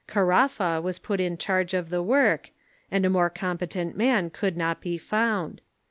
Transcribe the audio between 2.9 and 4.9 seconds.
a more competent man could not